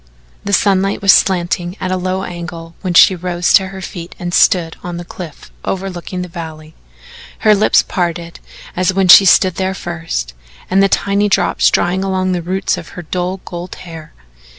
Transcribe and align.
The 0.43 0.51
sunlight 0.51 0.99
was 1.03 1.13
slanting 1.13 1.77
at 1.79 1.91
a 1.91 1.95
low 1.95 2.23
angle 2.23 2.73
when 2.81 2.95
she 2.95 3.15
rose 3.15 3.53
to 3.53 3.67
her 3.67 3.83
feet 3.83 4.15
and 4.17 4.33
stood 4.33 4.75
on 4.81 4.97
the 4.97 5.05
cliff 5.05 5.51
overlooking 5.63 6.23
the 6.23 6.27
valley 6.27 6.73
her 7.41 7.53
lips 7.53 7.83
parted 7.83 8.39
as 8.75 8.95
when 8.95 9.07
she 9.09 9.25
stood 9.25 9.57
there 9.57 9.75
first, 9.75 10.33
and 10.71 10.81
the 10.81 10.89
tiny 10.89 11.29
drops 11.29 11.69
drying 11.69 12.03
along 12.03 12.31
the 12.31 12.41
roots 12.41 12.79
of 12.79 12.89
her 12.97 13.03
dull 13.03 13.41
gold 13.45 13.75
hair. 13.75 14.11